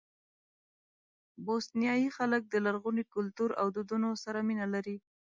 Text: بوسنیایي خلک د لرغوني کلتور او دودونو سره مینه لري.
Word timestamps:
بوسنیایي 1.45 2.09
خلک 2.17 2.41
د 2.49 2.55
لرغوني 2.65 3.03
کلتور 3.13 3.49
او 3.61 3.67
دودونو 3.75 4.09
سره 4.23 4.39
مینه 4.47 4.65
لري. 4.73 4.97